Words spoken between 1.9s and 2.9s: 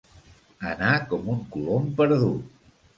perdut.